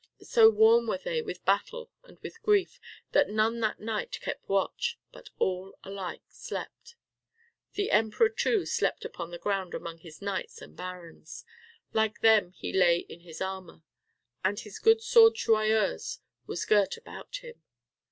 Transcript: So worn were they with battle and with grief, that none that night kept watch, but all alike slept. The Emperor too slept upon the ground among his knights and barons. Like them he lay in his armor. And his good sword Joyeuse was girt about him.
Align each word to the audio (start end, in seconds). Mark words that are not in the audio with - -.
So 0.23 0.49
worn 0.49 0.87
were 0.87 0.97
they 0.97 1.21
with 1.21 1.45
battle 1.45 1.91
and 2.03 2.17
with 2.21 2.41
grief, 2.41 2.79
that 3.11 3.29
none 3.29 3.59
that 3.59 3.79
night 3.79 4.17
kept 4.19 4.49
watch, 4.49 4.97
but 5.11 5.29
all 5.37 5.77
alike 5.83 6.23
slept. 6.27 6.95
The 7.73 7.91
Emperor 7.91 8.29
too 8.29 8.65
slept 8.65 9.05
upon 9.05 9.29
the 9.29 9.37
ground 9.37 9.75
among 9.75 9.99
his 9.99 10.19
knights 10.19 10.59
and 10.59 10.75
barons. 10.75 11.45
Like 11.93 12.21
them 12.21 12.49
he 12.53 12.73
lay 12.73 13.01
in 13.01 13.19
his 13.19 13.41
armor. 13.41 13.83
And 14.43 14.59
his 14.59 14.79
good 14.79 15.03
sword 15.03 15.35
Joyeuse 15.35 16.17
was 16.47 16.65
girt 16.65 16.97
about 16.97 17.35
him. 17.35 17.61